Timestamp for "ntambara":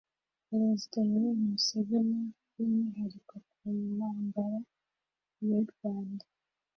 3.93-4.59